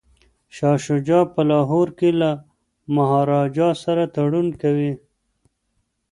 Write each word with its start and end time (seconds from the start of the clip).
شاه 0.55 0.77
شجاع 0.85 1.23
په 1.33 1.41
لاهور 1.49 1.87
کي 1.99 2.09
له 2.21 2.31
مهاراجا 2.95 3.69
سره 3.83 4.03
تړون 4.15 4.47
کوي. 4.61 4.93